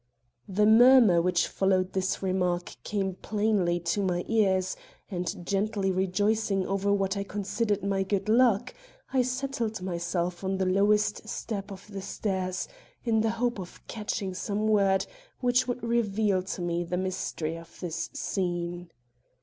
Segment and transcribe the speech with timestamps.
[0.49, 4.75] The murmur which followed this remark came plainly to my ears,
[5.11, 8.73] and, greatly rejoicing over what I considered my good luck,
[9.13, 12.67] I settled myself on the lowest step of the stairs
[13.03, 15.05] in the hope of catching some word
[15.39, 18.89] which would reveal to me the mystery of this scene.